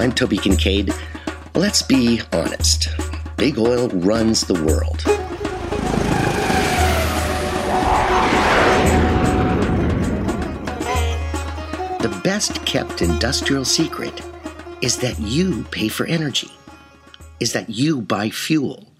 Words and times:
I'm 0.00 0.12
Toby 0.12 0.38
Kinkaid. 0.38 0.98
Let's 1.54 1.82
be 1.82 2.22
honest. 2.32 2.88
Big 3.36 3.58
oil 3.58 3.90
runs 3.90 4.40
the 4.40 4.54
world. 4.54 5.00
The 12.00 12.20
best 12.24 12.64
kept 12.64 13.02
industrial 13.02 13.66
secret 13.66 14.22
is 14.80 14.96
that 15.00 15.18
you 15.18 15.64
pay 15.64 15.88
for 15.88 16.06
energy, 16.06 16.50
is 17.38 17.52
that 17.52 17.68
you 17.68 18.00
buy 18.00 18.30
fuel, 18.30 18.90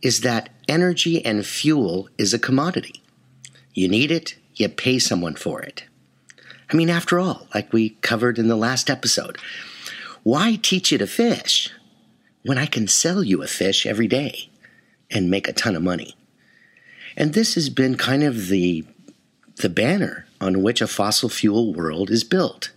is 0.00 0.20
that 0.20 0.50
energy 0.68 1.24
and 1.24 1.44
fuel 1.44 2.08
is 2.18 2.32
a 2.32 2.38
commodity. 2.38 3.02
You 3.74 3.88
need 3.88 4.12
it, 4.12 4.36
you 4.54 4.68
pay 4.68 5.00
someone 5.00 5.34
for 5.34 5.60
it. 5.60 5.86
I 6.70 6.76
mean, 6.76 6.88
after 6.88 7.18
all, 7.18 7.48
like 7.52 7.72
we 7.72 7.90
covered 8.00 8.38
in 8.38 8.46
the 8.46 8.54
last 8.54 8.88
episode, 8.88 9.38
why 10.26 10.58
teach 10.60 10.90
you 10.90 10.98
to 10.98 11.06
fish 11.06 11.70
when 12.42 12.58
I 12.58 12.66
can 12.66 12.88
sell 12.88 13.22
you 13.22 13.44
a 13.44 13.46
fish 13.46 13.86
every 13.86 14.08
day 14.08 14.50
and 15.08 15.30
make 15.30 15.46
a 15.46 15.52
ton 15.52 15.76
of 15.76 15.84
money? 15.84 16.16
And 17.16 17.32
this 17.32 17.54
has 17.54 17.68
been 17.68 17.96
kind 17.96 18.24
of 18.24 18.48
the, 18.48 18.84
the 19.58 19.68
banner 19.68 20.26
on 20.40 20.64
which 20.64 20.80
a 20.80 20.88
fossil 20.88 21.28
fuel 21.28 21.72
world 21.72 22.10
is 22.10 22.24
built. 22.24 22.72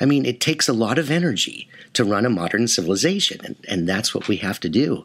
I 0.00 0.06
mean, 0.06 0.26
it 0.26 0.40
takes 0.40 0.66
a 0.66 0.72
lot 0.72 0.98
of 0.98 1.08
energy 1.08 1.68
to 1.92 2.04
run 2.04 2.26
a 2.26 2.30
modern 2.30 2.66
civilization, 2.66 3.40
and, 3.44 3.56
and 3.68 3.88
that's 3.88 4.12
what 4.12 4.26
we 4.26 4.38
have 4.38 4.58
to 4.58 4.68
do. 4.68 5.04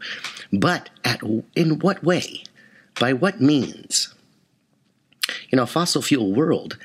But 0.52 0.90
at, 1.06 1.22
in 1.56 1.78
what 1.78 2.04
way? 2.04 2.44
By 3.00 3.14
what 3.14 3.40
means? 3.40 4.12
You 5.52 5.58
know, 5.58 5.64
a 5.64 5.68
fossil 5.68 6.02
fuel 6.02 6.34
world 6.34 6.80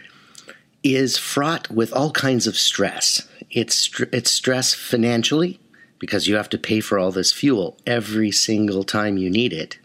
is 0.83 1.17
fraught 1.17 1.71
with 1.71 1.95
all 1.95 2.11
kinds 2.11 2.47
of 2.47 2.59
stress. 2.59 3.27
It's, 3.57 3.91
it's 4.13 4.31
stress 4.31 4.75
financially 4.75 5.59
because 5.99 6.29
you 6.29 6.37
have 6.37 6.51
to 6.51 6.59
pay 6.59 6.81
for 6.81 6.99
all 6.99 7.11
this 7.11 7.33
fuel 7.33 7.79
every 7.87 8.31
single 8.31 8.85
time 8.85 9.17
you 9.17 9.31
need 9.31 9.55
it. 9.55 9.79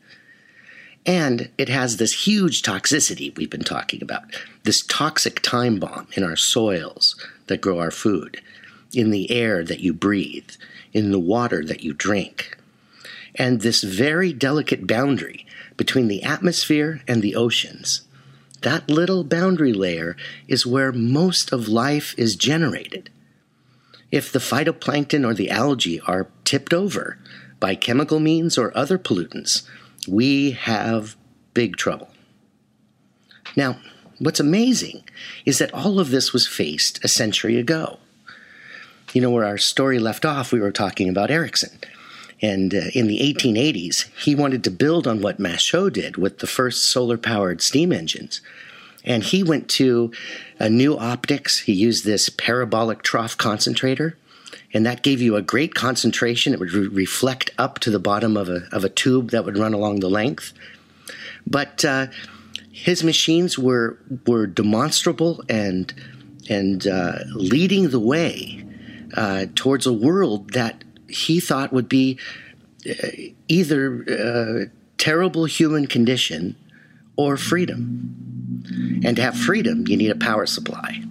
And 1.05 1.49
it 1.57 1.69
has 1.69 1.95
this 1.95 2.27
huge 2.27 2.63
toxicity 2.63 3.33
we've 3.37 3.49
been 3.49 3.63
talking 3.63 4.03
about 4.03 4.23
this 4.63 4.81
toxic 4.81 5.41
time 5.41 5.79
bomb 5.79 6.07
in 6.15 6.23
our 6.23 6.35
soils 6.35 7.15
that 7.47 7.61
grow 7.61 7.79
our 7.79 7.91
food, 7.91 8.41
in 8.93 9.09
the 9.09 9.31
air 9.31 9.63
that 9.63 9.79
you 9.79 9.93
breathe, 9.93 10.51
in 10.91 11.11
the 11.11 11.19
water 11.19 11.63
that 11.63 11.81
you 11.81 11.93
drink. 11.93 12.57
And 13.35 13.61
this 13.61 13.83
very 13.83 14.33
delicate 14.33 14.85
boundary 14.85 15.45
between 15.77 16.09
the 16.09 16.23
atmosphere 16.23 17.01
and 17.07 17.21
the 17.21 17.35
oceans 17.35 18.01
that 18.63 18.89
little 18.89 19.23
boundary 19.23 19.73
layer 19.73 20.15
is 20.47 20.67
where 20.67 20.91
most 20.91 21.51
of 21.51 21.67
life 21.67 22.13
is 22.15 22.35
generated. 22.35 23.09
If 24.11 24.31
the 24.31 24.39
phytoplankton 24.39 25.25
or 25.25 25.33
the 25.33 25.49
algae 25.49 26.01
are 26.01 26.27
tipped 26.43 26.73
over 26.73 27.17
by 27.59 27.75
chemical 27.75 28.19
means 28.19 28.57
or 28.57 28.75
other 28.77 28.97
pollutants, 28.97 29.63
we 30.07 30.51
have 30.51 31.15
big 31.53 31.77
trouble. 31.77 32.09
Now, 33.55 33.79
what's 34.19 34.39
amazing 34.39 35.03
is 35.45 35.59
that 35.59 35.73
all 35.73 35.99
of 35.99 36.09
this 36.09 36.33
was 36.33 36.47
faced 36.47 37.03
a 37.03 37.07
century 37.07 37.57
ago. 37.57 37.99
You 39.13 39.21
know, 39.21 39.31
where 39.31 39.45
our 39.45 39.57
story 39.57 39.99
left 39.99 40.25
off, 40.25 40.51
we 40.51 40.59
were 40.59 40.71
talking 40.71 41.09
about 41.09 41.31
Ericsson. 41.31 41.77
And 42.41 42.73
uh, 42.73 42.81
in 42.93 43.07
the 43.07 43.19
1880s, 43.19 44.09
he 44.17 44.35
wanted 44.35 44.63
to 44.63 44.71
build 44.71 45.05
on 45.05 45.21
what 45.21 45.37
Mouchot 45.37 45.93
did 45.93 46.17
with 46.17 46.39
the 46.39 46.47
first 46.47 46.85
solar 46.85 47.17
powered 47.17 47.61
steam 47.61 47.91
engines. 47.91 48.41
And 49.03 49.23
he 49.23 49.43
went 49.43 49.67
to 49.69 50.11
a 50.59 50.69
new 50.69 50.97
optics. 50.97 51.59
He 51.59 51.73
used 51.73 52.05
this 52.05 52.29
parabolic 52.29 53.01
trough 53.01 53.37
concentrator, 53.37 54.17
and 54.73 54.85
that 54.85 55.01
gave 55.01 55.21
you 55.21 55.35
a 55.35 55.41
great 55.41 55.73
concentration. 55.73 56.53
It 56.53 56.59
would 56.59 56.73
re- 56.73 56.87
reflect 56.87 57.51
up 57.57 57.79
to 57.79 57.89
the 57.89 57.99
bottom 57.99 58.37
of 58.37 58.47
a, 58.47 58.67
of 58.71 58.83
a 58.83 58.89
tube 58.89 59.31
that 59.31 59.43
would 59.45 59.57
run 59.57 59.73
along 59.73 59.99
the 59.99 60.09
length. 60.09 60.53
But 61.47 61.83
uh, 61.83 62.07
his 62.71 63.03
machines 63.03 63.57
were, 63.57 63.97
were 64.27 64.47
demonstrable 64.47 65.43
and, 65.49 65.93
and 66.49 66.85
uh, 66.87 67.19
leading 67.33 67.89
the 67.89 67.99
way 67.99 68.65
uh, 69.15 69.47
towards 69.55 69.85
a 69.85 69.93
world 69.93 70.53
that 70.53 70.83
he 71.09 71.39
thought 71.39 71.73
would 71.73 71.89
be 71.89 72.17
uh, 72.89 73.07
either 73.47 74.05
uh, 74.09 74.65
terrible 74.97 75.45
human 75.45 75.87
condition 75.87 76.55
or 77.15 77.35
freedom. 77.35 78.40
And 79.03 79.15
to 79.15 79.21
have 79.21 79.37
freedom, 79.37 79.87
you 79.87 79.97
need 79.97 80.11
a 80.11 80.15
power 80.15 80.45
supply. 80.45 81.03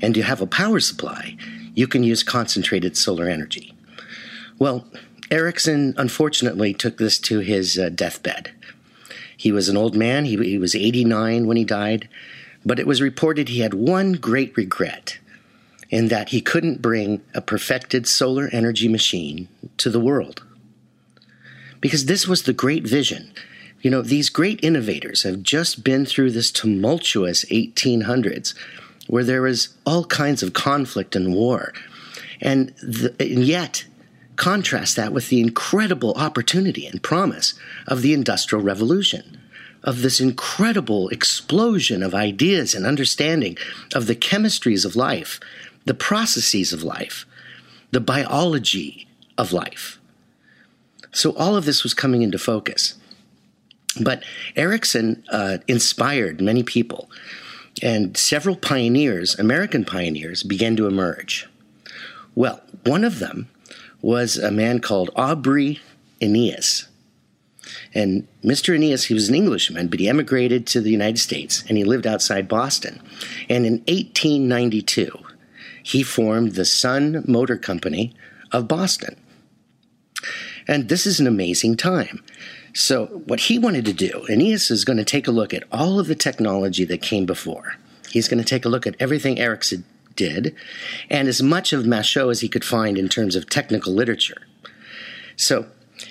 And 0.00 0.14
to 0.14 0.22
have 0.22 0.40
a 0.40 0.46
power 0.46 0.80
supply, 0.80 1.36
you 1.74 1.86
can 1.86 2.02
use 2.02 2.22
concentrated 2.22 2.96
solar 2.96 3.28
energy. 3.28 3.74
Well, 4.58 4.86
Ericsson 5.30 5.94
unfortunately 5.96 6.72
took 6.72 6.98
this 6.98 7.18
to 7.20 7.40
his 7.40 7.78
uh, 7.78 7.90
deathbed. 7.90 8.52
He 9.36 9.52
was 9.52 9.68
an 9.68 9.76
old 9.76 9.94
man, 9.94 10.24
he, 10.24 10.36
he 10.36 10.58
was 10.58 10.74
89 10.74 11.46
when 11.46 11.56
he 11.56 11.64
died, 11.64 12.08
but 12.64 12.78
it 12.78 12.86
was 12.86 13.02
reported 13.02 13.48
he 13.48 13.60
had 13.60 13.74
one 13.74 14.14
great 14.14 14.56
regret 14.56 15.18
in 15.90 16.08
that 16.08 16.30
he 16.30 16.40
couldn't 16.40 16.82
bring 16.82 17.22
a 17.34 17.40
perfected 17.40 18.08
solar 18.08 18.48
energy 18.52 18.88
machine 18.88 19.48
to 19.76 19.90
the 19.90 20.00
world. 20.00 20.42
Because 21.80 22.06
this 22.06 22.26
was 22.26 22.42
the 22.42 22.52
great 22.52 22.84
vision. 22.84 23.32
You 23.86 23.92
know, 23.92 24.02
these 24.02 24.30
great 24.30 24.58
innovators 24.64 25.22
have 25.22 25.44
just 25.44 25.84
been 25.84 26.06
through 26.06 26.32
this 26.32 26.50
tumultuous 26.50 27.44
1800s 27.44 28.52
where 29.06 29.22
there 29.22 29.42
was 29.42 29.68
all 29.86 30.04
kinds 30.06 30.42
of 30.42 30.52
conflict 30.52 31.14
and 31.14 31.32
war. 31.32 31.72
And, 32.40 32.70
the, 32.82 33.14
and 33.20 33.44
yet, 33.44 33.86
contrast 34.34 34.96
that 34.96 35.12
with 35.12 35.28
the 35.28 35.40
incredible 35.40 36.14
opportunity 36.14 36.84
and 36.84 37.00
promise 37.00 37.54
of 37.86 38.02
the 38.02 38.12
Industrial 38.12 38.60
Revolution 38.60 39.40
of 39.84 40.02
this 40.02 40.20
incredible 40.20 41.08
explosion 41.10 42.02
of 42.02 42.12
ideas 42.12 42.74
and 42.74 42.86
understanding 42.86 43.56
of 43.94 44.08
the 44.08 44.16
chemistries 44.16 44.84
of 44.84 44.96
life 44.96 45.38
the 45.84 45.94
processes 45.94 46.72
of 46.72 46.82
life, 46.82 47.24
the 47.92 48.00
biology 48.00 49.06
of 49.38 49.52
life. 49.52 50.00
So 51.12 51.36
all 51.36 51.54
of 51.54 51.66
this 51.66 51.84
was 51.84 51.94
coming 51.94 52.22
into 52.22 52.36
focus. 52.36 52.96
But 54.00 54.24
Ericsson 54.54 55.24
uh, 55.30 55.58
inspired 55.66 56.40
many 56.40 56.62
people, 56.62 57.10
and 57.82 58.16
several 58.16 58.56
pioneers, 58.56 59.38
American 59.38 59.84
pioneers, 59.84 60.42
began 60.42 60.76
to 60.76 60.86
emerge. 60.86 61.48
Well, 62.34 62.60
one 62.84 63.04
of 63.04 63.18
them 63.18 63.48
was 64.02 64.36
a 64.36 64.50
man 64.50 64.80
called 64.80 65.10
Aubrey 65.16 65.80
Eneas. 66.20 66.86
And 67.94 68.28
Mr. 68.44 68.76
Eneas, 68.76 69.06
he 69.06 69.14
was 69.14 69.28
an 69.28 69.34
Englishman, 69.34 69.88
but 69.88 69.98
he 69.98 70.08
emigrated 70.08 70.66
to 70.68 70.80
the 70.80 70.90
United 70.90 71.18
States 71.18 71.64
and 71.68 71.76
he 71.76 71.84
lived 71.84 72.06
outside 72.06 72.48
Boston. 72.48 73.00
And 73.48 73.66
in 73.66 73.78
1892, 73.88 75.10
he 75.82 76.02
formed 76.02 76.52
the 76.52 76.64
Sun 76.64 77.24
Motor 77.26 77.56
Company 77.56 78.14
of 78.52 78.68
Boston. 78.68 79.16
And 80.68 80.88
this 80.88 81.06
is 81.06 81.20
an 81.20 81.26
amazing 81.26 81.76
time. 81.76 82.22
So, 82.76 83.06
what 83.06 83.40
he 83.40 83.58
wanted 83.58 83.86
to 83.86 83.94
do, 83.94 84.26
Eneas 84.28 84.70
is 84.70 84.84
going 84.84 84.98
to 84.98 85.04
take 85.04 85.26
a 85.26 85.30
look 85.30 85.54
at 85.54 85.64
all 85.72 85.98
of 85.98 86.08
the 86.08 86.14
technology 86.14 86.84
that 86.84 87.00
came 87.00 87.24
before. 87.24 87.76
He's 88.10 88.28
going 88.28 88.38
to 88.38 88.44
take 88.44 88.66
a 88.66 88.68
look 88.68 88.86
at 88.86 88.96
everything 89.00 89.38
Ericsson 89.38 89.86
did, 90.14 90.54
and 91.08 91.26
as 91.26 91.42
much 91.42 91.72
of 91.72 91.84
Mouchot 91.84 92.30
as 92.30 92.42
he 92.42 92.50
could 92.50 92.66
find 92.66 92.98
in 92.98 93.08
terms 93.08 93.34
of 93.34 93.48
technical 93.48 93.94
literature. 93.94 94.46
So, 95.36 95.68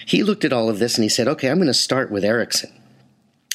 he 0.07 0.23
looked 0.23 0.43
at 0.43 0.51
all 0.51 0.67
of 0.67 0.79
this 0.79 0.95
and 0.95 1.03
he 1.03 1.09
said, 1.09 1.27
okay, 1.27 1.51
I'm 1.51 1.57
going 1.57 1.67
to 1.67 1.73
start 1.73 2.09
with 2.09 2.25
Ericsson. 2.25 2.73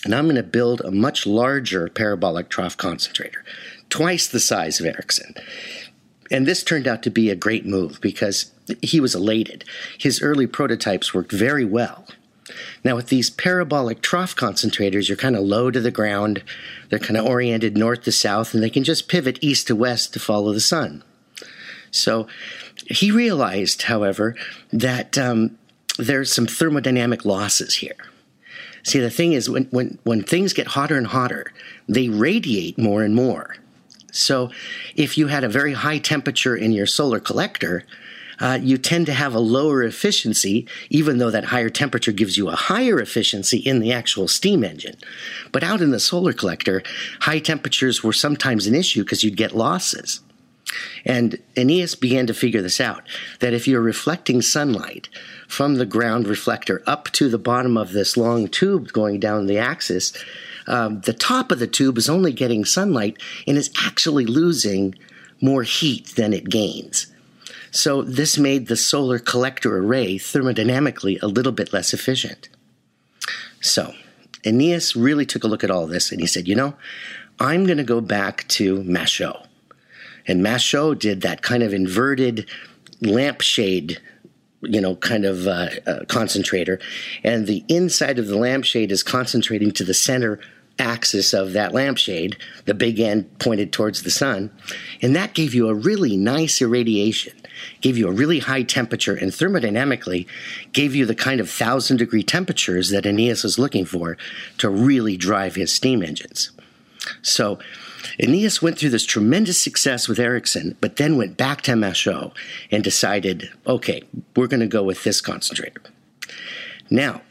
And 0.04 0.14
I'm 0.14 0.26
going 0.26 0.36
to 0.36 0.44
build 0.44 0.80
a 0.80 0.92
much 0.92 1.26
larger 1.26 1.88
parabolic 1.88 2.48
trough 2.48 2.76
concentrator, 2.76 3.44
twice 3.88 4.28
the 4.28 4.38
size 4.38 4.78
of 4.78 4.86
Ericsson. 4.86 5.34
And 6.30 6.46
this 6.46 6.62
turned 6.62 6.86
out 6.86 7.02
to 7.02 7.10
be 7.10 7.28
a 7.28 7.34
great 7.34 7.66
move 7.66 8.00
because 8.00 8.52
he 8.82 9.00
was 9.00 9.16
elated. 9.16 9.64
His 9.98 10.22
early 10.22 10.46
prototypes 10.46 11.12
worked 11.12 11.32
very 11.32 11.64
well. 11.64 12.06
Now, 12.84 12.96
with 12.96 13.08
these 13.08 13.30
parabolic 13.30 14.02
trough 14.02 14.34
concentrators, 14.36 15.08
you're 15.08 15.16
kind 15.16 15.36
of 15.36 15.42
low 15.42 15.70
to 15.70 15.80
the 15.80 15.90
ground. 15.90 16.42
They're 16.88 16.98
kind 16.98 17.16
of 17.16 17.26
oriented 17.26 17.76
north 17.76 18.02
to 18.02 18.12
south, 18.12 18.54
and 18.54 18.62
they 18.62 18.70
can 18.70 18.84
just 18.84 19.08
pivot 19.08 19.38
east 19.40 19.66
to 19.68 19.76
west 19.76 20.12
to 20.14 20.20
follow 20.20 20.52
the 20.52 20.60
sun. 20.60 21.02
So 21.90 22.26
he 22.86 23.10
realized, 23.10 23.82
however, 23.82 24.36
that 24.72 25.18
um, 25.18 25.58
there's 25.98 26.32
some 26.32 26.46
thermodynamic 26.46 27.24
losses 27.24 27.76
here. 27.76 27.96
See, 28.82 28.98
the 28.98 29.10
thing 29.10 29.32
is, 29.32 29.50
when, 29.50 29.64
when, 29.64 29.98
when 30.04 30.22
things 30.22 30.52
get 30.52 30.68
hotter 30.68 30.96
and 30.96 31.06
hotter, 31.06 31.52
they 31.88 32.08
radiate 32.08 32.78
more 32.78 33.02
and 33.02 33.14
more. 33.14 33.56
So 34.12 34.50
if 34.96 35.18
you 35.18 35.28
had 35.28 35.44
a 35.44 35.48
very 35.48 35.72
high 35.72 35.98
temperature 35.98 36.56
in 36.56 36.72
your 36.72 36.86
solar 36.86 37.20
collector, 37.20 37.84
uh, 38.40 38.58
you 38.60 38.78
tend 38.78 39.06
to 39.06 39.12
have 39.12 39.34
a 39.34 39.40
lower 39.40 39.82
efficiency, 39.82 40.66
even 40.88 41.18
though 41.18 41.30
that 41.30 41.46
higher 41.46 41.70
temperature 41.70 42.12
gives 42.12 42.36
you 42.36 42.48
a 42.48 42.56
higher 42.56 42.98
efficiency 43.00 43.58
in 43.58 43.80
the 43.80 43.92
actual 43.92 44.28
steam 44.28 44.64
engine. 44.64 44.96
But 45.52 45.62
out 45.62 45.80
in 45.80 45.90
the 45.90 46.00
solar 46.00 46.32
collector, 46.32 46.82
high 47.20 47.38
temperatures 47.38 48.02
were 48.02 48.12
sometimes 48.12 48.66
an 48.66 48.74
issue 48.74 49.02
because 49.02 49.22
you'd 49.22 49.36
get 49.36 49.54
losses. 49.54 50.20
And 51.04 51.38
Eneas 51.56 51.98
began 51.98 52.26
to 52.28 52.34
figure 52.34 52.62
this 52.62 52.80
out 52.80 53.02
that 53.40 53.52
if 53.52 53.66
you're 53.66 53.80
reflecting 53.80 54.40
sunlight 54.40 55.08
from 55.48 55.76
the 55.76 55.86
ground 55.86 56.28
reflector 56.28 56.82
up 56.86 57.10
to 57.12 57.28
the 57.28 57.38
bottom 57.38 57.76
of 57.76 57.92
this 57.92 58.16
long 58.16 58.46
tube 58.48 58.92
going 58.92 59.18
down 59.18 59.46
the 59.46 59.58
axis, 59.58 60.12
um, 60.66 61.00
the 61.00 61.12
top 61.12 61.50
of 61.50 61.58
the 61.58 61.66
tube 61.66 61.98
is 61.98 62.08
only 62.08 62.32
getting 62.32 62.64
sunlight 62.64 63.20
and 63.46 63.58
is 63.58 63.70
actually 63.82 64.26
losing 64.26 64.94
more 65.40 65.62
heat 65.62 66.14
than 66.16 66.32
it 66.32 66.48
gains. 66.48 67.09
So 67.70 68.02
this 68.02 68.38
made 68.38 68.66
the 68.66 68.76
solar 68.76 69.18
collector 69.18 69.78
array 69.78 70.16
thermodynamically 70.16 71.22
a 71.22 71.26
little 71.26 71.52
bit 71.52 71.72
less 71.72 71.94
efficient. 71.94 72.48
So 73.60 73.94
Eneas 74.44 75.00
really 75.00 75.26
took 75.26 75.44
a 75.44 75.48
look 75.48 75.62
at 75.62 75.70
all 75.70 75.86
this 75.86 76.10
and 76.10 76.20
he 76.20 76.26
said, 76.26 76.48
you 76.48 76.54
know, 76.54 76.74
I'm 77.38 77.64
going 77.64 77.78
to 77.78 77.84
go 77.84 78.00
back 78.00 78.46
to 78.48 78.82
Mouchot. 78.82 79.46
And 80.26 80.44
Mouchot 80.44 80.98
did 80.98 81.22
that 81.22 81.42
kind 81.42 81.62
of 81.62 81.72
inverted 81.72 82.48
lampshade 83.00 84.00
you 84.62 84.80
know, 84.80 84.96
kind 84.96 85.24
of 85.24 85.46
uh, 85.46 85.70
uh, 85.86 86.04
concentrator, 86.06 86.78
and 87.24 87.46
the 87.46 87.64
inside 87.68 88.18
of 88.18 88.26
the 88.26 88.36
lampshade 88.36 88.92
is 88.92 89.02
concentrating 89.02 89.72
to 89.72 89.84
the 89.84 89.94
center 89.94 90.38
axis 90.78 91.32
of 91.32 91.52
that 91.52 91.72
lampshade, 91.72 92.36
the 92.66 92.74
big 92.74 93.00
end 93.00 93.38
pointed 93.38 93.72
towards 93.72 94.02
the 94.02 94.10
sun, 94.10 94.50
and 95.00 95.16
that 95.16 95.34
gave 95.34 95.54
you 95.54 95.68
a 95.68 95.74
really 95.74 96.16
nice 96.16 96.60
irradiation, 96.60 97.32
gave 97.80 97.96
you 97.96 98.08
a 98.08 98.12
really 98.12 98.40
high 98.40 98.62
temperature, 98.62 99.14
and 99.14 99.32
thermodynamically 99.32 100.26
gave 100.72 100.94
you 100.94 101.06
the 101.06 101.14
kind 101.14 101.40
of 101.40 101.50
thousand 101.50 101.98
degree 101.98 102.22
temperatures 102.22 102.90
that 102.90 103.04
Eneas 103.04 103.42
was 103.42 103.58
looking 103.58 103.84
for 103.84 104.16
to 104.58 104.68
really 104.68 105.16
drive 105.16 105.54
his 105.54 105.72
steam 105.72 106.02
engines. 106.02 106.50
So 107.22 107.58
Eneas 108.18 108.62
went 108.62 108.78
through 108.78 108.90
this 108.90 109.04
tremendous 109.04 109.58
success 109.58 110.08
with 110.08 110.18
Ericsson, 110.18 110.76
but 110.80 110.96
then 110.96 111.16
went 111.16 111.36
back 111.36 111.62
to 111.62 111.72
Mouchot 111.72 112.32
and 112.70 112.84
decided, 112.84 113.50
okay, 113.66 114.02
we're 114.36 114.46
going 114.46 114.60
to 114.60 114.66
go 114.66 114.82
with 114.82 115.04
this 115.04 115.20
concentrator. 115.20 115.82
Now, 116.90 117.22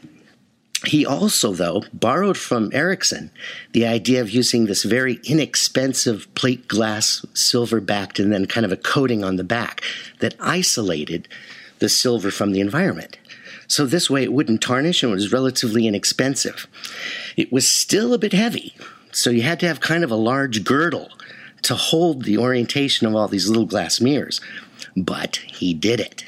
he 0.86 1.04
also, 1.04 1.52
though, 1.52 1.84
borrowed 1.92 2.38
from 2.38 2.70
Ericsson 2.72 3.30
the 3.72 3.86
idea 3.86 4.20
of 4.20 4.30
using 4.30 4.64
this 4.64 4.82
very 4.82 5.20
inexpensive 5.24 6.32
plate 6.34 6.68
glass, 6.68 7.24
silver 7.34 7.80
backed, 7.80 8.18
and 8.18 8.32
then 8.32 8.46
kind 8.46 8.64
of 8.64 8.72
a 8.72 8.76
coating 8.76 9.22
on 9.22 9.36
the 9.36 9.44
back 9.44 9.82
that 10.20 10.34
isolated 10.40 11.28
the 11.80 11.88
silver 11.88 12.30
from 12.30 12.52
the 12.52 12.60
environment. 12.60 13.18
So 13.68 13.86
this 13.86 14.08
way 14.08 14.22
it 14.22 14.32
wouldn't 14.32 14.62
tarnish 14.62 15.02
and 15.02 15.12
it 15.12 15.14
was 15.14 15.32
relatively 15.32 15.86
inexpensive. 15.86 16.66
It 17.36 17.52
was 17.52 17.68
still 17.68 18.14
a 18.14 18.18
bit 18.18 18.32
heavy, 18.32 18.74
so 19.12 19.30
you 19.30 19.42
had 19.42 19.60
to 19.60 19.66
have 19.66 19.80
kind 19.80 20.02
of 20.02 20.10
a 20.10 20.16
large 20.16 20.64
girdle 20.64 21.10
to 21.62 21.74
hold 21.74 22.24
the 22.24 22.38
orientation 22.38 23.06
of 23.06 23.14
all 23.14 23.28
these 23.28 23.48
little 23.48 23.66
glass 23.66 24.00
mirrors. 24.00 24.40
But 24.96 25.36
he 25.36 25.74
did 25.74 26.00
it. 26.00 26.24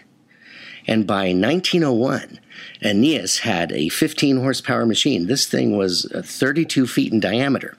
And 0.86 1.06
by 1.06 1.32
1901, 1.32 2.40
Eneas 2.82 3.40
had 3.40 3.72
a 3.72 3.88
15 3.88 4.38
horsepower 4.38 4.86
machine. 4.86 5.26
This 5.26 5.46
thing 5.46 5.76
was 5.76 6.10
uh, 6.12 6.22
32 6.24 6.86
feet 6.86 7.12
in 7.12 7.20
diameter. 7.20 7.76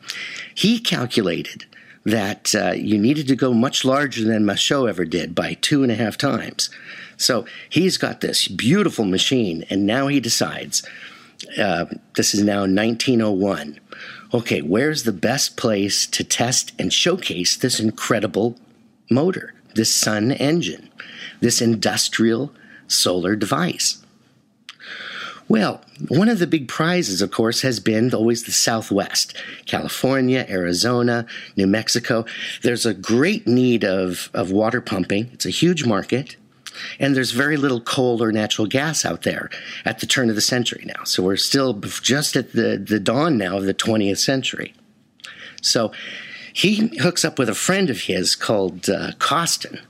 He 0.55 0.79
calculated 0.79 1.65
that 2.05 2.53
uh, 2.55 2.71
you 2.71 2.97
needed 2.97 3.27
to 3.27 3.35
go 3.35 3.53
much 3.53 3.85
larger 3.85 4.23
than 4.25 4.45
Mouchot 4.45 4.89
ever 4.89 5.05
did 5.05 5.33
by 5.33 5.53
two 5.55 5.83
and 5.83 5.91
a 5.91 5.95
half 5.95 6.17
times. 6.17 6.69
So 7.17 7.45
he's 7.69 7.97
got 7.97 8.21
this 8.21 8.47
beautiful 8.47 9.06
machine, 9.06 9.63
and 9.69 9.85
now 9.85 10.07
he 10.07 10.19
decides 10.19 10.83
uh, 11.57 11.85
this 12.15 12.33
is 12.33 12.44
now 12.44 12.61
1901 12.61 13.79
okay, 14.33 14.61
where's 14.61 15.03
the 15.03 15.13
best 15.13 15.57
place 15.57 16.07
to 16.07 16.23
test 16.23 16.73
and 16.79 16.91
showcase 16.91 17.56
this 17.56 17.79
incredible 17.79 18.57
motor, 19.09 19.53
this 19.75 19.94
sun 19.94 20.31
engine, 20.31 20.89
this 21.39 21.61
industrial 21.61 22.51
solar 22.94 23.36
device? 23.36 24.04
Well, 25.50 25.81
one 26.07 26.30
of 26.30 26.40
the 26.40 26.48
big 26.48 26.68
prizes, 26.68 27.22
of 27.22 27.31
course, 27.31 27.62
has 27.62 27.80
been 27.80 28.13
always 28.13 28.44
the 28.44 28.51
Southwest 28.51 29.36
California, 29.66 30.45
Arizona, 30.50 31.25
New 31.56 31.68
Mexico. 31.68 32.25
There's 32.62 32.86
a 32.86 32.94
great 32.94 33.45
need 33.45 33.84
of, 33.84 34.30
of 34.34 34.51
water 34.51 34.81
pumping, 34.81 35.30
it's 35.34 35.45
a 35.45 35.51
huge 35.51 35.86
market. 35.86 36.38
And 37.00 37.16
there's 37.16 37.31
very 37.31 37.56
little 37.56 37.81
coal 37.81 38.24
or 38.24 38.31
natural 38.31 38.66
gas 38.66 39.06
out 39.06 39.22
there 39.22 39.51
at 39.86 40.00
the 40.00 40.07
turn 40.07 40.30
of 40.30 40.36
the 40.36 40.42
century 40.42 40.84
now. 40.88 41.04
So 41.04 41.22
we're 41.22 41.38
still 41.38 41.74
just 41.74 42.36
at 42.36 42.54
the, 42.54 42.84
the 42.84 43.00
dawn 43.00 43.38
now 43.38 43.57
of 43.57 43.66
the 43.66 43.75
20th 43.75 44.18
century. 44.18 44.74
So 45.62 45.92
he 46.51 46.98
hooks 47.00 47.24
up 47.24 47.38
with 47.38 47.48
a 47.48 47.54
friend 47.54 47.92
of 47.92 48.01
his 48.01 48.36
called 48.36 48.90
uh, 48.90 49.12
Cawston. 49.19 49.81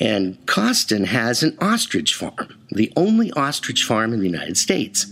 And 0.00 0.44
Cawston 0.46 1.04
has 1.06 1.42
an 1.42 1.56
ostrich 1.60 2.14
farm, 2.14 2.58
the 2.70 2.92
only 2.96 3.30
ostrich 3.32 3.84
farm 3.84 4.12
in 4.12 4.20
the 4.20 4.26
United 4.26 4.56
States, 4.56 5.06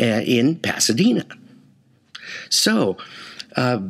uh, 0.00 0.22
in 0.24 0.56
Pasadena. 0.56 1.26
So, 2.48 2.96
uh, 3.56 3.80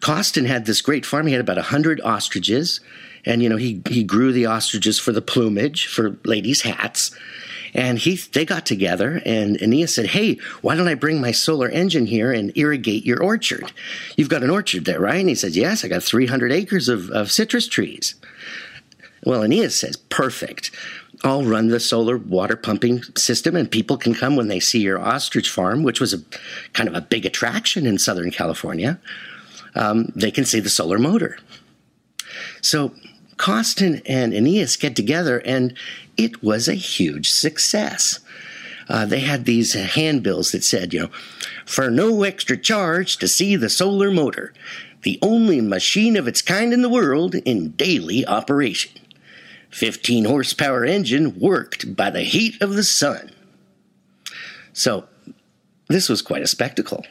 Cawston 0.00 0.46
had 0.46 0.66
this 0.66 0.82
great 0.82 1.06
farm. 1.06 1.28
He 1.28 1.32
had 1.32 1.40
about 1.40 1.56
100 1.56 2.00
ostriches 2.00 2.80
and 3.24 3.42
you 3.42 3.48
know 3.48 3.56
he 3.56 3.82
he 3.88 4.02
grew 4.02 4.32
the 4.32 4.46
ostriches 4.46 4.98
for 4.98 5.12
the 5.12 5.22
plumage 5.22 5.86
for 5.86 6.16
ladies' 6.24 6.62
hats. 6.62 7.16
And 7.74 7.98
he, 7.98 8.16
they 8.16 8.44
got 8.44 8.66
together, 8.66 9.22
and 9.24 9.56
Eneas 9.56 9.88
said, 9.88 10.08
"Hey, 10.08 10.38
why 10.60 10.74
don't 10.74 10.88
I 10.88 10.94
bring 10.94 11.22
my 11.22 11.32
solar 11.32 11.70
engine 11.70 12.04
here 12.04 12.30
and 12.30 12.54
irrigate 12.54 13.06
your 13.06 13.22
orchard? 13.22 13.72
You've 14.14 14.28
got 14.28 14.42
an 14.42 14.50
orchard 14.50 14.84
there, 14.84 15.00
right?" 15.00 15.20
And 15.20 15.28
he 15.30 15.34
said, 15.34 15.56
"Yes, 15.56 15.82
I 15.82 15.88
got 15.88 16.02
300 16.02 16.52
acres 16.52 16.90
of, 16.90 17.08
of 17.10 17.32
citrus 17.32 17.66
trees." 17.66 18.14
Well, 19.24 19.42
Eneas 19.42 19.72
says, 19.72 19.96
"Perfect. 19.96 20.70
I'll 21.24 21.44
run 21.44 21.68
the 21.68 21.78
solar 21.78 22.16
water 22.16 22.56
pumping 22.56 23.02
system, 23.16 23.54
and 23.54 23.70
people 23.70 23.96
can 23.96 24.14
come 24.14 24.34
when 24.34 24.48
they 24.48 24.60
see 24.60 24.80
your 24.80 24.98
ostrich 24.98 25.48
farm, 25.48 25.82
which 25.82 26.00
was 26.00 26.12
a 26.12 26.22
kind 26.72 26.88
of 26.88 26.94
a 26.94 27.00
big 27.00 27.24
attraction 27.24 27.86
in 27.86 27.98
Southern 27.98 28.30
California. 28.30 28.98
Um, 29.74 30.12
they 30.16 30.30
can 30.30 30.44
see 30.44 30.60
the 30.60 30.68
solar 30.68 30.98
motor." 30.98 31.38
So 32.60 32.94
Cawston 33.36 34.02
and 34.06 34.32
Eneas 34.32 34.78
get 34.78 34.96
together, 34.96 35.38
and 35.44 35.74
it 36.16 36.42
was 36.42 36.68
a 36.68 36.74
huge 36.74 37.30
success. 37.30 38.20
Uh, 38.88 39.06
they 39.06 39.20
had 39.20 39.44
these 39.44 39.72
handbills 39.74 40.52
that 40.52 40.64
said, 40.64 40.92
you 40.92 41.00
know, 41.00 41.10
for 41.64 41.90
no 41.90 42.24
extra 42.24 42.56
charge 42.56 43.16
to 43.16 43.28
see 43.28 43.56
the 43.56 43.70
solar 43.70 44.10
motor, 44.10 44.52
the 45.02 45.18
only 45.22 45.60
machine 45.60 46.16
of 46.16 46.28
its 46.28 46.42
kind 46.42 46.72
in 46.72 46.82
the 46.82 46.88
world 46.88 47.34
in 47.34 47.70
daily 47.70 48.26
operation. 48.26 48.90
15 49.72 50.24
horsepower 50.26 50.84
engine 50.84 51.38
worked 51.38 51.96
by 51.96 52.10
the 52.10 52.22
heat 52.22 52.60
of 52.62 52.74
the 52.74 52.84
sun. 52.84 53.30
So, 54.72 55.06
this 55.88 56.08
was 56.08 56.22
quite 56.22 56.42
a 56.42 56.46
spectacle. 56.46 57.04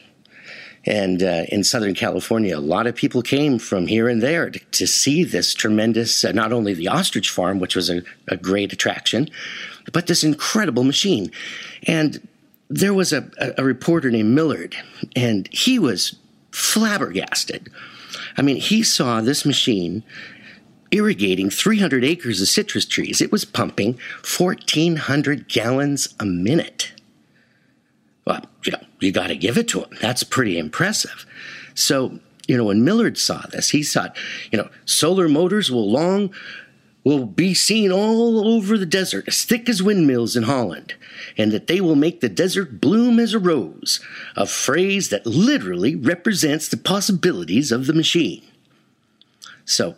And 0.84 1.22
uh, 1.22 1.44
in 1.48 1.62
Southern 1.62 1.94
California, 1.94 2.56
a 2.56 2.60
lot 2.60 2.88
of 2.88 2.96
people 2.96 3.22
came 3.22 3.58
from 3.58 3.86
here 3.86 4.08
and 4.08 4.20
there 4.20 4.50
to, 4.50 4.58
to 4.58 4.86
see 4.86 5.22
this 5.22 5.54
tremendous, 5.54 6.24
uh, 6.24 6.32
not 6.32 6.52
only 6.52 6.74
the 6.74 6.88
ostrich 6.88 7.30
farm, 7.30 7.60
which 7.60 7.76
was 7.76 7.88
a, 7.88 8.02
a, 8.26 8.36
great 8.36 8.72
attraction, 8.72 9.28
but 9.92 10.08
this 10.08 10.24
incredible 10.24 10.82
machine. 10.82 11.30
And 11.86 12.26
there 12.68 12.94
was 12.94 13.12
a, 13.12 13.30
a 13.56 13.62
reporter 13.62 14.10
named 14.10 14.34
Millard, 14.34 14.74
and 15.14 15.48
he 15.52 15.78
was 15.78 16.16
flabbergasted. 16.50 17.70
I 18.36 18.42
mean, 18.42 18.56
he 18.56 18.82
saw 18.82 19.20
this 19.20 19.44
machine 19.44 20.02
irrigating 20.92 21.50
300 21.50 22.04
acres 22.04 22.40
of 22.40 22.48
citrus 22.48 22.84
trees. 22.84 23.20
It 23.20 23.32
was 23.32 23.44
pumping 23.44 23.98
1,400 24.24 25.48
gallons 25.48 26.14
a 26.20 26.24
minute. 26.24 26.92
Well, 28.24 28.44
you 28.64 28.72
know, 28.72 28.84
you 29.00 29.10
got 29.10 29.28
to 29.28 29.36
give 29.36 29.58
it 29.58 29.68
to 29.68 29.80
him. 29.80 29.98
That's 30.00 30.22
pretty 30.22 30.58
impressive. 30.58 31.26
So, 31.74 32.20
you 32.46 32.56
know, 32.56 32.64
when 32.64 32.84
Millard 32.84 33.18
saw 33.18 33.42
this, 33.50 33.70
he 33.70 33.82
thought, 33.82 34.16
you 34.52 34.58
know, 34.58 34.68
solar 34.84 35.28
motors 35.28 35.70
will 35.70 35.90
long 35.90 36.32
will 37.04 37.26
be 37.26 37.52
seen 37.52 37.90
all 37.90 38.46
over 38.46 38.78
the 38.78 38.86
desert, 38.86 39.24
as 39.26 39.44
thick 39.44 39.68
as 39.68 39.82
windmills 39.82 40.36
in 40.36 40.44
Holland, 40.44 40.94
and 41.36 41.50
that 41.50 41.66
they 41.66 41.80
will 41.80 41.96
make 41.96 42.20
the 42.20 42.28
desert 42.28 42.80
bloom 42.80 43.18
as 43.18 43.34
a 43.34 43.40
rose, 43.40 44.00
a 44.36 44.46
phrase 44.46 45.08
that 45.08 45.26
literally 45.26 45.96
represents 45.96 46.68
the 46.68 46.76
possibilities 46.76 47.72
of 47.72 47.86
the 47.86 47.92
machine. 47.92 48.42
So, 49.64 49.96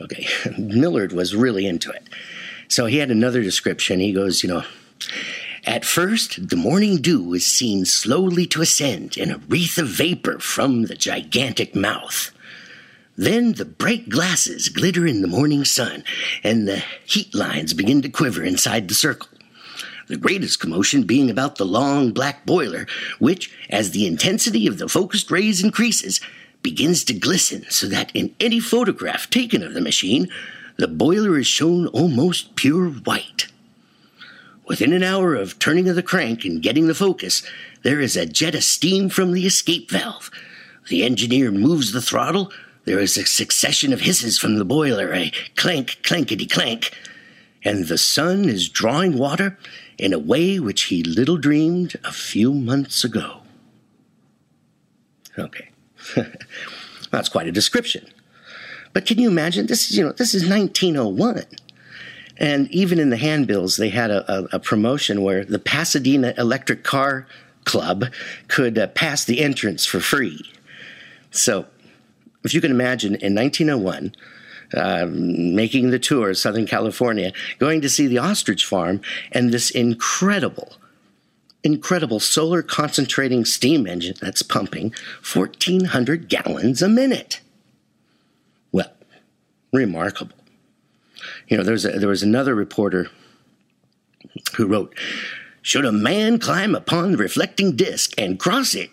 okay, 0.00 0.26
Millard 0.58 1.12
was 1.12 1.34
really 1.34 1.66
into 1.66 1.90
it. 1.90 2.08
So 2.68 2.86
he 2.86 2.98
had 2.98 3.10
another 3.10 3.42
description. 3.42 4.00
He 4.00 4.12
goes, 4.12 4.42
you 4.42 4.48
know, 4.48 4.64
at 5.64 5.84
first, 5.84 6.48
the 6.48 6.56
morning 6.56 6.96
dew 6.96 7.34
is 7.34 7.44
seen 7.44 7.84
slowly 7.84 8.46
to 8.46 8.62
ascend 8.62 9.16
in 9.16 9.30
a 9.30 9.38
wreath 9.38 9.76
of 9.76 9.88
vapor 9.88 10.38
from 10.38 10.84
the 10.84 10.94
gigantic 10.94 11.74
mouth. 11.74 12.30
Then 13.16 13.52
the 13.52 13.66
bright 13.66 14.08
glasses 14.08 14.70
glitter 14.70 15.06
in 15.06 15.20
the 15.20 15.28
morning 15.28 15.64
sun, 15.66 16.04
and 16.42 16.66
the 16.66 16.82
heat 17.04 17.34
lines 17.34 17.74
begin 17.74 18.00
to 18.02 18.08
quiver 18.08 18.42
inside 18.42 18.88
the 18.88 18.94
circle. 18.94 19.28
The 20.08 20.16
greatest 20.16 20.58
commotion 20.58 21.02
being 21.02 21.28
about 21.28 21.56
the 21.56 21.66
long 21.66 22.12
black 22.12 22.46
boiler, 22.46 22.86
which, 23.18 23.52
as 23.68 23.90
the 23.90 24.06
intensity 24.06 24.66
of 24.66 24.78
the 24.78 24.88
focused 24.88 25.30
rays 25.30 25.62
increases, 25.62 26.20
begins 26.62 27.04
to 27.04 27.14
glisten 27.14 27.64
so 27.70 27.86
that 27.86 28.14
in 28.14 28.34
any 28.40 28.60
photograph 28.60 29.30
taken 29.30 29.62
of 29.62 29.74
the 29.74 29.80
machine, 29.80 30.28
the 30.76 30.88
boiler 30.88 31.38
is 31.38 31.46
shown 31.46 31.86
almost 31.88 32.54
pure 32.56 32.88
white. 32.88 33.48
Within 34.66 34.92
an 34.92 35.02
hour 35.02 35.34
of 35.34 35.58
turning 35.58 35.88
of 35.88 35.96
the 35.96 36.02
crank 36.02 36.44
and 36.44 36.62
getting 36.62 36.86
the 36.86 36.94
focus, 36.94 37.42
there 37.82 38.00
is 38.00 38.16
a 38.16 38.26
jet 38.26 38.54
of 38.54 38.62
steam 38.62 39.08
from 39.08 39.32
the 39.32 39.46
escape 39.46 39.90
valve. 39.90 40.30
The 40.88 41.02
engineer 41.02 41.50
moves 41.50 41.92
the 41.92 42.00
throttle. 42.00 42.52
There 42.84 43.00
is 43.00 43.16
a 43.16 43.24
succession 43.24 43.92
of 43.92 44.02
hisses 44.02 44.38
from 44.38 44.56
the 44.56 44.64
boiler, 44.64 45.12
a 45.12 45.32
clank, 45.56 45.98
clankety 46.02 46.50
clank, 46.50 46.96
and 47.64 47.86
the 47.86 47.98
sun 47.98 48.48
is 48.48 48.68
drawing 48.68 49.18
water 49.18 49.58
in 49.98 50.12
a 50.12 50.18
way 50.18 50.58
which 50.58 50.84
he 50.84 51.02
little 51.02 51.36
dreamed 51.36 51.96
a 52.04 52.12
few 52.12 52.54
months 52.54 53.04
ago. 53.04 53.42
Okay. 55.38 55.69
That's 57.10 57.28
quite 57.28 57.46
a 57.46 57.52
description. 57.52 58.06
But 58.92 59.06
can 59.06 59.18
you 59.18 59.28
imagine 59.28 59.66
this 59.66 59.90
is 59.90 59.96
you 59.96 60.04
know 60.04 60.12
this 60.12 60.34
is 60.34 60.48
1901. 60.48 61.44
And 62.36 62.70
even 62.70 62.98
in 62.98 63.10
the 63.10 63.18
handbills, 63.18 63.76
they 63.76 63.90
had 63.90 64.10
a, 64.10 64.32
a, 64.32 64.44
a 64.52 64.58
promotion 64.58 65.22
where 65.22 65.44
the 65.44 65.58
Pasadena 65.58 66.32
Electric 66.38 66.82
Car 66.82 67.26
Club 67.64 68.06
could 68.48 68.78
uh, 68.78 68.86
pass 68.88 69.26
the 69.26 69.40
entrance 69.40 69.84
for 69.84 70.00
free. 70.00 70.40
So, 71.30 71.66
if 72.42 72.54
you 72.54 72.62
can 72.62 72.70
imagine, 72.70 73.14
in 73.16 73.34
1901, 73.34 74.14
um, 74.74 75.54
making 75.54 75.90
the 75.90 75.98
tour 75.98 76.30
of 76.30 76.38
Southern 76.38 76.66
California, 76.66 77.32
going 77.58 77.82
to 77.82 77.90
see 77.90 78.06
the 78.06 78.18
ostrich 78.18 78.64
farm 78.64 79.02
and 79.32 79.52
this 79.52 79.70
incredible, 79.70 80.72
incredible 81.62 82.20
solar 82.20 82.62
concentrating 82.62 83.44
steam 83.44 83.86
engine 83.86 84.16
that's 84.20 84.42
pumping 84.42 84.94
1,400 85.32 86.28
gallons 86.28 86.82
a 86.82 86.88
minute. 86.88 87.40
Well, 88.72 88.92
remarkable. 89.72 90.36
You 91.48 91.56
know, 91.56 91.62
there's 91.62 91.84
a, 91.84 91.98
there 91.98 92.08
was 92.08 92.22
another 92.22 92.54
reporter 92.54 93.10
who 94.56 94.66
wrote, 94.66 94.94
Should 95.62 95.84
a 95.84 95.92
man 95.92 96.38
climb 96.38 96.74
upon 96.74 97.12
the 97.12 97.18
reflecting 97.18 97.76
disk 97.76 98.12
and 98.18 98.38
cross 98.38 98.74
it, 98.74 98.90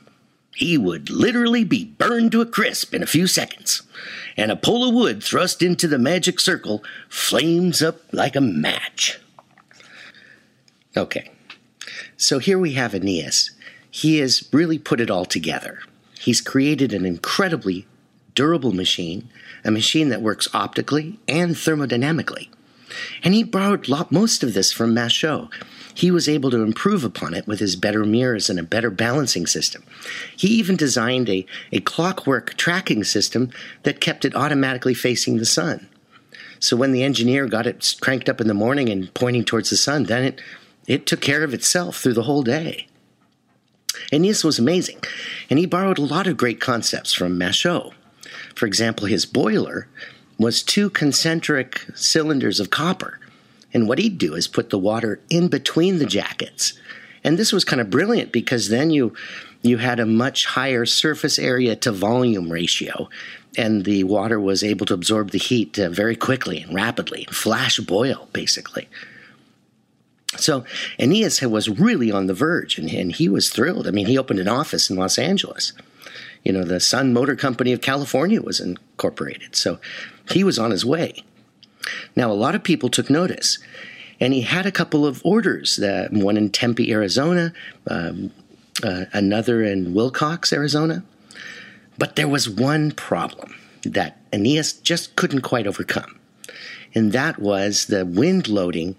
he 0.55 0.77
would 0.77 1.09
literally 1.09 1.63
be 1.63 1.85
burned 1.85 2.31
to 2.31 2.41
a 2.41 2.45
crisp 2.45 2.93
in 2.93 3.03
a 3.03 3.07
few 3.07 3.27
seconds 3.27 3.83
and 4.35 4.51
a 4.51 4.55
pole 4.55 4.87
of 4.87 4.93
wood 4.93 5.23
thrust 5.23 5.61
into 5.61 5.87
the 5.87 5.99
magic 5.99 6.39
circle 6.39 6.83
flames 7.09 7.81
up 7.81 7.97
like 8.11 8.35
a 8.35 8.41
match. 8.41 9.19
Okay, 10.95 11.29
so 12.17 12.39
here 12.39 12.59
we 12.59 12.73
have 12.73 12.93
Eneas. 12.93 13.51
He 13.89 14.19
has 14.19 14.47
really 14.51 14.77
put 14.77 14.99
it 14.99 15.09
all 15.09 15.25
together. 15.25 15.79
He's 16.19 16.41
created 16.41 16.93
an 16.93 17.05
incredibly 17.05 17.87
durable 18.35 18.73
machine, 18.73 19.29
a 19.63 19.71
machine 19.71 20.09
that 20.09 20.21
works 20.21 20.47
optically 20.53 21.19
and 21.27 21.55
thermodynamically. 21.55 22.49
And 23.23 23.33
he 23.33 23.43
borrowed 23.43 23.89
most 24.11 24.43
of 24.43 24.53
this 24.53 24.71
from 24.71 24.95
Mouchot 24.95 25.51
he 25.97 26.11
was 26.11 26.29
able 26.29 26.51
to 26.51 26.61
improve 26.61 27.03
upon 27.03 27.33
it 27.33 27.47
with 27.47 27.59
his 27.59 27.75
better 27.75 28.05
mirrors 28.05 28.51
and 28.51 28.59
a 28.59 28.63
better 28.63 28.91
balancing 28.91 29.47
system. 29.47 29.83
He 30.35 30.47
even 30.49 30.75
designed 30.75 31.27
a, 31.27 31.43
a 31.71 31.79
clockwork 31.79 32.55
tracking 32.55 33.03
system 33.03 33.49
that 33.81 33.99
kept 33.99 34.23
it 34.23 34.35
automatically 34.35 34.93
facing 34.93 35.37
the 35.37 35.45
sun. 35.45 35.89
So 36.59 36.77
when 36.77 36.91
the 36.91 37.01
engineer 37.01 37.47
got 37.47 37.65
it 37.65 37.95
cranked 37.99 38.29
up 38.29 38.39
in 38.39 38.47
the 38.47 38.53
morning 38.53 38.89
and 38.89 39.11
pointing 39.15 39.43
towards 39.43 39.71
the 39.71 39.75
sun, 39.75 40.03
then 40.03 40.23
it, 40.23 40.41
it 40.87 41.05
took 41.05 41.21
care 41.21 41.43
of 41.43 41.53
itself 41.53 41.97
through 41.97 42.13
the 42.13 42.23
whole 42.23 42.43
day. 42.43 42.87
Eneas 44.11 44.43
was 44.43 44.57
amazing, 44.57 45.01
and 45.49 45.59
he 45.59 45.65
borrowed 45.65 45.97
a 45.97 46.03
lot 46.03 46.27
of 46.27 46.37
great 46.37 46.59
concepts 46.59 47.13
from 47.13 47.37
Mouchot. 47.37 47.93
For 48.55 48.65
example, 48.65 49.05
his 49.05 49.25
boiler 49.25 49.87
was 50.39 50.63
two 50.63 50.89
concentric 50.89 51.85
cylinders 51.95 52.59
of 52.59 52.69
copper 52.69 53.19
and 53.73 53.87
what 53.87 53.99
he'd 53.99 54.17
do 54.17 54.33
is 54.33 54.47
put 54.47 54.69
the 54.69 54.79
water 54.79 55.19
in 55.29 55.47
between 55.49 55.99
the 55.99 56.05
jackets. 56.05 56.73
And 57.23 57.37
this 57.37 57.51
was 57.51 57.65
kind 57.65 57.81
of 57.81 57.89
brilliant 57.89 58.31
because 58.31 58.69
then 58.69 58.89
you 58.89 59.13
you 59.63 59.77
had 59.77 59.99
a 59.99 60.05
much 60.05 60.45
higher 60.45 60.85
surface 60.85 61.39
area 61.39 61.75
to 61.75 61.91
volume 61.91 62.51
ratio, 62.51 63.09
and 63.57 63.85
the 63.85 64.03
water 64.03 64.39
was 64.39 64.63
able 64.63 64.85
to 64.85 64.93
absorb 64.93 65.31
the 65.31 65.39
heat 65.39 65.77
uh, 65.79 65.89
very 65.89 66.15
quickly 66.15 66.61
and 66.61 66.73
rapidly, 66.73 67.27
flash 67.31 67.79
boil 67.79 68.29
basically. 68.33 68.87
So 70.39 70.63
Eneas 70.99 71.45
was 71.49 71.69
really 71.69 72.11
on 72.11 72.27
the 72.27 72.33
verge, 72.33 72.77
and, 72.77 72.89
and 72.89 73.11
he 73.11 73.29
was 73.29 73.49
thrilled. 73.49 73.87
I 73.87 73.91
mean, 73.91 74.07
he 74.07 74.17
opened 74.17 74.39
an 74.39 74.47
office 74.47 74.89
in 74.89 74.95
Los 74.95 75.17
Angeles. 75.17 75.73
You 76.43 76.53
know, 76.53 76.63
the 76.63 76.79
Sun 76.79 77.13
Motor 77.13 77.35
Company 77.35 77.73
of 77.73 77.81
California 77.81 78.41
was 78.41 78.59
incorporated, 78.59 79.55
so 79.55 79.79
he 80.31 80.43
was 80.43 80.57
on 80.57 80.71
his 80.71 80.85
way. 80.85 81.23
Now, 82.15 82.31
a 82.31 82.33
lot 82.33 82.55
of 82.55 82.63
people 82.63 82.89
took 82.89 83.09
notice, 83.09 83.59
and 84.19 84.33
he 84.33 84.41
had 84.41 84.65
a 84.65 84.71
couple 84.71 85.05
of 85.05 85.21
orders 85.25 85.77
that 85.77 86.11
one 86.11 86.37
in 86.37 86.49
Tempe, 86.49 86.91
Arizona, 86.91 87.53
um, 87.89 88.31
uh, 88.83 89.05
another 89.13 89.63
in 89.63 89.93
Willcox, 89.93 90.53
Arizona. 90.53 91.03
But 91.97 92.15
there 92.15 92.27
was 92.27 92.49
one 92.49 92.91
problem 92.91 93.55
that 93.83 94.17
Eneas 94.31 94.81
just 94.81 95.15
couldn't 95.15 95.41
quite 95.41 95.67
overcome, 95.67 96.19
and 96.93 97.11
that 97.11 97.39
was 97.39 97.87
the 97.87 98.05
wind 98.05 98.47
loading 98.47 98.95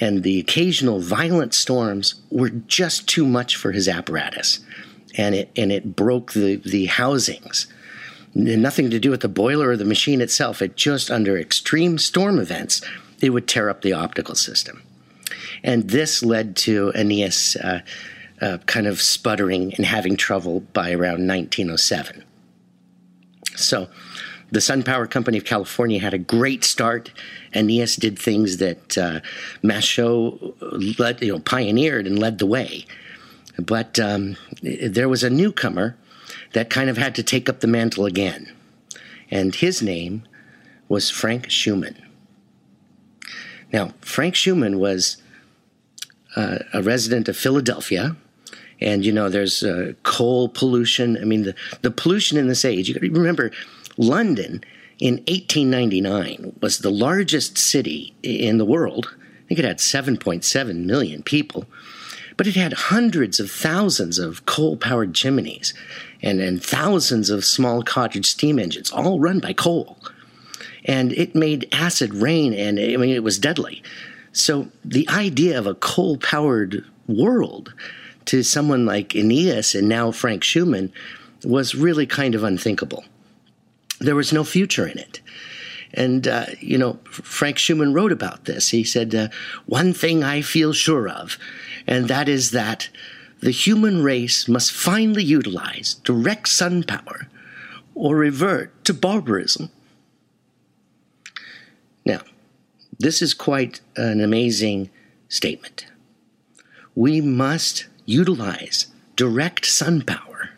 and 0.00 0.22
the 0.22 0.38
occasional 0.38 1.00
violent 1.00 1.54
storms 1.54 2.16
were 2.30 2.50
just 2.50 3.08
too 3.08 3.26
much 3.26 3.56
for 3.56 3.72
his 3.72 3.88
apparatus, 3.88 4.60
and 5.16 5.34
it 5.34 5.50
and 5.56 5.72
it 5.72 5.96
broke 5.96 6.32
the 6.32 6.56
the 6.56 6.86
housings 6.86 7.66
nothing 8.36 8.90
to 8.90 8.98
do 8.98 9.10
with 9.10 9.22
the 9.22 9.28
boiler 9.28 9.70
or 9.70 9.76
the 9.76 9.84
machine 9.84 10.20
itself. 10.20 10.60
It 10.60 10.76
just 10.76 11.10
under 11.10 11.38
extreme 11.38 11.98
storm 11.98 12.38
events, 12.38 12.82
it 13.20 13.30
would 13.30 13.48
tear 13.48 13.70
up 13.70 13.82
the 13.82 13.94
optical 13.94 14.34
system. 14.34 14.82
And 15.62 15.88
this 15.88 16.22
led 16.22 16.56
to 16.56 16.92
Eneas 16.94 17.56
uh, 17.64 17.80
uh, 18.40 18.58
kind 18.66 18.86
of 18.86 19.00
sputtering 19.00 19.74
and 19.74 19.86
having 19.86 20.16
trouble 20.16 20.60
by 20.60 20.90
around 20.90 21.26
1907. 21.26 22.22
So, 23.56 23.88
the 24.50 24.60
Sun 24.60 24.84
Power 24.84 25.06
Company 25.06 25.38
of 25.38 25.44
California 25.44 26.00
had 26.00 26.14
a 26.14 26.18
great 26.18 26.64
start. 26.64 27.10
Eneas 27.52 27.98
did 27.98 28.18
things 28.18 28.58
that 28.58 28.96
uh, 28.96 29.20
Mouchot 29.62 30.98
led, 30.98 31.22
you 31.22 31.32
know, 31.32 31.40
pioneered 31.40 32.06
and 32.06 32.18
led 32.18 32.38
the 32.38 32.46
way. 32.46 32.86
But 33.58 33.98
um, 33.98 34.36
there 34.62 35.08
was 35.08 35.24
a 35.24 35.30
newcomer 35.30 35.96
that 36.52 36.70
kind 36.70 36.88
of 36.88 36.96
had 36.96 37.14
to 37.16 37.22
take 37.22 37.48
up 37.48 37.60
the 37.60 37.66
mantle 37.66 38.06
again. 38.06 38.52
And 39.30 39.54
his 39.54 39.82
name 39.82 40.22
was 40.88 41.10
Frank 41.10 41.48
Shuman. 41.48 41.96
Now, 43.72 43.94
Frank 44.00 44.34
Shuman 44.34 44.78
was 44.78 45.16
uh, 46.36 46.58
a 46.72 46.82
resident 46.82 47.28
of 47.28 47.36
Philadelphia. 47.36 48.16
And, 48.80 49.04
you 49.04 49.12
know, 49.12 49.28
there's 49.30 49.62
uh, 49.62 49.94
coal 50.02 50.50
pollution. 50.50 51.16
I 51.16 51.24
mean, 51.24 51.42
the, 51.42 51.54
the 51.80 51.90
pollution 51.90 52.36
in 52.36 52.46
this 52.46 52.64
age, 52.64 52.88
you 52.88 52.94
got 52.94 53.00
to 53.00 53.10
remember, 53.10 53.50
London 53.96 54.62
in 54.98 55.14
1899 55.26 56.56
was 56.60 56.78
the 56.78 56.90
largest 56.90 57.58
city 57.58 58.14
in 58.22 58.58
the 58.58 58.64
world. 58.64 59.14
I 59.14 59.48
think 59.48 59.60
it 59.60 59.64
had 59.64 59.78
7.7 59.78 60.84
million 60.84 61.22
people 61.22 61.66
but 62.36 62.46
it 62.46 62.54
had 62.54 62.72
hundreds 62.74 63.40
of 63.40 63.50
thousands 63.50 64.18
of 64.18 64.44
coal 64.46 64.76
powered 64.76 65.14
chimneys 65.14 65.72
and, 66.22 66.40
and 66.40 66.62
thousands 66.62 67.30
of 67.30 67.44
small 67.44 67.82
cottage 67.82 68.26
steam 68.26 68.58
engines, 68.58 68.90
all 68.90 69.18
run 69.18 69.40
by 69.40 69.52
coal. 69.52 69.98
And 70.84 71.12
it 71.12 71.34
made 71.34 71.68
acid 71.72 72.14
rain, 72.14 72.52
and 72.52 72.78
I 72.78 72.96
mean, 72.96 73.10
it 73.10 73.24
was 73.24 73.38
deadly. 73.38 73.82
So 74.32 74.68
the 74.84 75.08
idea 75.08 75.58
of 75.58 75.66
a 75.66 75.74
coal 75.74 76.18
powered 76.18 76.84
world 77.08 77.72
to 78.26 78.42
someone 78.42 78.86
like 78.86 79.10
Eneas 79.10 79.76
and 79.76 79.88
now 79.88 80.10
Frank 80.10 80.42
Shuman 80.42 80.92
was 81.44 81.74
really 81.74 82.06
kind 82.06 82.34
of 82.34 82.44
unthinkable. 82.44 83.04
There 83.98 84.14
was 84.14 84.32
no 84.32 84.44
future 84.44 84.86
in 84.86 84.98
it. 84.98 85.20
And, 85.94 86.28
uh, 86.28 86.46
you 86.60 86.76
know, 86.76 86.98
Frank 87.04 87.56
Shuman 87.56 87.94
wrote 87.94 88.12
about 88.12 88.44
this. 88.44 88.68
He 88.68 88.84
said, 88.84 89.14
uh, 89.14 89.28
One 89.64 89.92
thing 89.92 90.22
I 90.22 90.42
feel 90.42 90.72
sure 90.72 91.08
of, 91.08 91.38
and 91.86 92.08
that 92.08 92.28
is 92.28 92.50
that 92.50 92.88
the 93.40 93.50
human 93.50 94.02
race 94.02 94.48
must 94.48 94.72
finally 94.72 95.24
utilize 95.24 95.94
direct 95.94 96.48
sun 96.48 96.82
power 96.82 97.28
or 97.94 98.16
revert 98.16 98.84
to 98.84 98.92
barbarism. 98.92 99.70
Now, 102.04 102.20
this 102.98 103.22
is 103.22 103.34
quite 103.34 103.80
an 103.96 104.20
amazing 104.20 104.90
statement. 105.28 105.86
We 106.94 107.20
must 107.20 107.86
utilize 108.04 108.86
direct 109.16 109.66
sun 109.66 110.02
power 110.02 110.50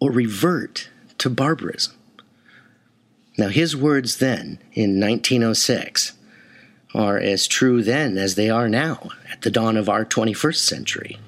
or 0.00 0.10
revert 0.10 0.88
to 1.18 1.30
barbarism. 1.30 1.94
Now, 3.40 3.48
his 3.48 3.74
words 3.74 4.18
then 4.18 4.58
in 4.74 5.00
1906 5.00 6.12
are 6.94 7.18
as 7.18 7.46
true 7.46 7.82
then 7.82 8.18
as 8.18 8.34
they 8.34 8.50
are 8.50 8.68
now 8.68 9.08
at 9.32 9.40
the 9.40 9.50
dawn 9.50 9.78
of 9.78 9.88
our 9.88 10.04
21st 10.04 10.58
century. 10.58 11.18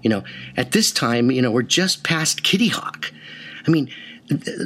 You 0.00 0.08
know, 0.08 0.24
at 0.56 0.72
this 0.72 0.90
time, 0.90 1.30
you 1.30 1.42
know, 1.42 1.50
we're 1.50 1.64
just 1.64 2.02
past 2.02 2.44
Kitty 2.44 2.68
Hawk. 2.68 3.12
I 3.66 3.70
mean, 3.70 3.90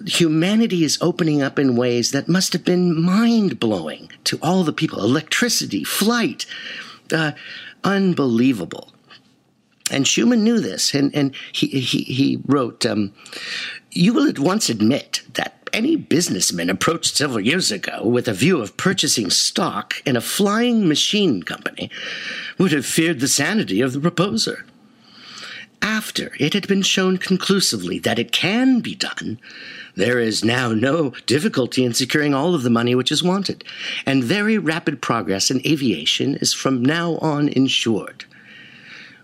humanity 0.07 0.85
is 0.85 0.99
opening 1.01 1.43
up 1.43 1.59
in 1.59 1.75
ways 1.75 2.13
that 2.13 2.29
must 2.29 2.53
have 2.53 2.65
been 2.65 3.03
mind 3.03 3.59
blowing 3.59 4.13
to 4.23 4.39
all 4.41 4.63
the 4.63 4.73
people. 4.73 5.03
Electricity, 5.03 5.83
flight, 5.83 6.47
uh, 7.13 7.33
unbelievable. 7.83 8.93
And 9.91 10.05
Shuman 10.05 10.43
knew 10.45 10.61
this, 10.61 10.95
and, 10.95 11.13
and 11.13 11.35
he, 11.51 11.67
he, 11.67 12.03
he 12.05 12.41
wrote, 12.47 12.87
um, 12.87 13.13
You 13.91 14.15
will 14.15 14.29
at 14.29 14.39
once 14.39 14.69
admit 14.69 15.23
that 15.35 15.62
any 15.73 15.97
businessman 15.97 16.71
approached 16.71 17.17
several 17.17 17.41
years 17.41 17.73
ago 17.73 18.05
with 18.05 18.29
a 18.29 18.33
view 18.33 18.61
of 18.61 18.77
purchasing 18.77 19.31
stock 19.31 20.03
in 20.05 20.17
a 20.17 20.21
flying 20.21 20.87
machine 20.87 21.43
company 21.43 21.91
would 22.59 22.73
have 22.73 22.87
feared 22.87 23.21
the 23.21 23.29
sanity 23.29 23.81
of 23.81 23.93
the 23.93 24.01
proposer. 24.01 24.65
After 25.81 26.33
it 26.39 26.55
had 26.55 26.69
been 26.69 26.83
shown 26.83 27.19
conclusively 27.19 27.99
that 28.01 28.19
it 28.19 28.31
can 28.31 28.81
be 28.81 28.95
done, 28.95 29.41
there 29.97 30.21
is 30.21 30.45
now 30.45 30.73
no 30.73 31.11
difficulty 31.27 31.85
in 31.85 31.93
securing 31.93 32.35
all 32.35 32.55
of 32.55 32.63
the 32.63 32.71
money 32.71 32.95
which 32.95 33.11
is 33.11 33.23
wanted, 33.23 33.65
and 34.07 34.23
very 34.23 34.59
rapid 34.59 35.03
progress 35.03 35.51
in 35.51 35.61
aviation 35.67 36.37
is 36.37 36.55
from 36.55 36.85
now 36.85 37.17
on 37.17 37.49
ensured. 37.49 38.25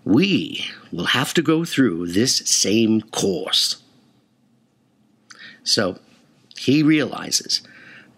We 0.05 0.67
will 0.91 1.07
have 1.07 1.33
to 1.35 1.43
go 1.43 1.65
through 1.65 2.09
this 2.09 2.39
same 2.39 3.03
course. 3.03 3.83
So, 5.63 5.99
he 6.59 6.83
realizes 6.83 7.63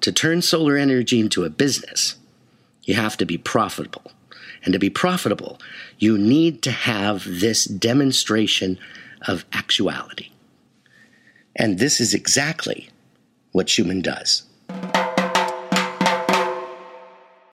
to 0.01 0.13
turn 0.13 0.43
solar 0.43 0.77
energy 0.77 1.21
into 1.21 1.45
a 1.45 1.51
business, 1.51 2.17
you 2.85 2.95
have 2.95 3.17
to 3.19 3.27
be 3.27 3.39
profitable. 3.39 4.13
And 4.63 4.75
to 4.75 4.79
be 4.79 4.91
profitable, 4.91 5.59
you 5.99 6.19
need 6.19 6.61
to 6.63 6.71
have 6.71 7.25
this 7.25 7.65
demonstration 7.65 8.79
of 9.27 9.45
actuality. 9.53 10.31
And 11.57 11.79
this 11.79 12.01
is 12.01 12.13
exactly 12.13 12.91
what 13.53 13.69
Shuman 13.69 14.03
does. 14.03 14.43